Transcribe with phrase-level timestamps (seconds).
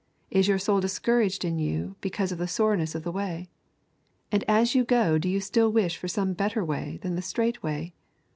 [0.31, 3.51] Is your soul discouraged in you because of the soreness of the way?
[4.31, 7.61] And as you go do you still wish for some better way than the strait
[7.61, 7.93] way?